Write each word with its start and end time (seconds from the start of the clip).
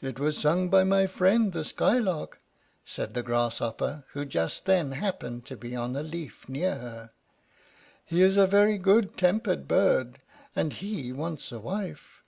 "It 0.00 0.18
was 0.18 0.38
sung 0.38 0.70
by 0.70 0.84
my 0.84 1.06
friend, 1.06 1.52
the 1.52 1.66
Skylark," 1.66 2.38
said 2.86 3.12
the 3.12 3.22
Grasshopper, 3.22 4.04
who 4.14 4.24
just 4.24 4.64
then 4.64 4.92
happened 4.92 5.44
to 5.44 5.54
be 5.58 5.76
on 5.76 5.94
a 5.96 6.02
leaf 6.02 6.48
near 6.48 6.76
her. 6.76 7.10
"He 8.06 8.22
is 8.22 8.38
a 8.38 8.46
very 8.46 8.78
good 8.78 9.18
tempered 9.18 9.68
bird, 9.68 10.20
and 10.56 10.72
he 10.72 11.12
wants 11.12 11.52
a 11.52 11.58
wife." 11.58 12.22